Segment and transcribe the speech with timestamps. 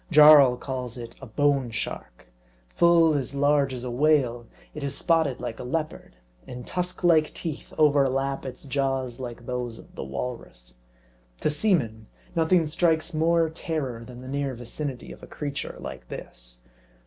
[0.09, 1.71] Jarl calls it a Bone M A R D I.
[1.73, 2.27] Shark.
[2.69, 6.15] Full as large as a whale, it is spotted like a leop ard;
[6.47, 10.73] and tusk like teeth overlap its jaws like those of the walrus.
[11.41, 16.63] To seamen, nothing strikes more terror than the near vicinity of a creature like this.